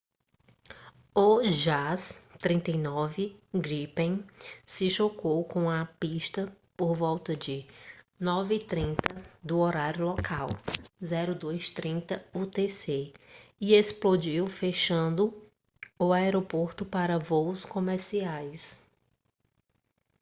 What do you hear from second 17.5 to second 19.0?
comerciais